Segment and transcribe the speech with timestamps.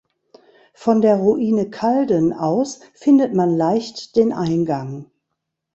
[0.73, 5.11] Von der Ruine Kalden aus findet man leicht den Eingang.